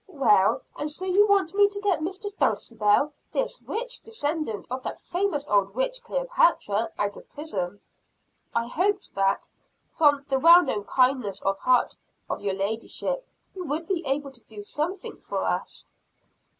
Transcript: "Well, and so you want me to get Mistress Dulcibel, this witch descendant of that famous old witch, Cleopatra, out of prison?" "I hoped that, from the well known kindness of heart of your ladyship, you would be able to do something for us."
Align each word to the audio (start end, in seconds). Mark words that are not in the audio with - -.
"Well, 0.07 0.63
and 0.77 0.89
so 0.91 1.05
you 1.05 1.27
want 1.27 1.53
me 1.53 1.69
to 1.69 1.79
get 1.79 2.01
Mistress 2.01 2.33
Dulcibel, 2.33 3.13
this 3.33 3.61
witch 3.61 3.99
descendant 4.01 4.65
of 4.71 4.81
that 4.81 4.99
famous 4.99 5.47
old 5.47 5.75
witch, 5.75 6.01
Cleopatra, 6.01 6.89
out 6.97 7.17
of 7.17 7.29
prison?" 7.29 7.79
"I 8.51 8.65
hoped 8.65 9.13
that, 9.13 9.47
from 9.91 10.25
the 10.27 10.39
well 10.39 10.63
known 10.63 10.85
kindness 10.85 11.39
of 11.43 11.59
heart 11.59 11.95
of 12.31 12.41
your 12.41 12.55
ladyship, 12.55 13.27
you 13.53 13.63
would 13.65 13.85
be 13.87 14.03
able 14.07 14.31
to 14.31 14.43
do 14.45 14.63
something 14.63 15.17
for 15.17 15.43
us." 15.43 15.85